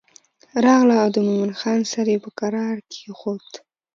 [0.63, 3.47] راغله او د مومن خان سر یې په کرار کېښود.